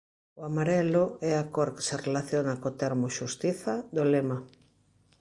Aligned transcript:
O 0.39 0.41
amarelo 0.49 1.03
é 1.29 1.31
a 1.37 1.45
cor 1.55 1.69
que 1.75 1.85
se 1.87 1.95
relaciona 2.05 2.59
co 2.61 2.75
termo 2.81 3.07
"Xustiza" 3.17 3.73
do 3.95 4.03
lema. 4.13 4.37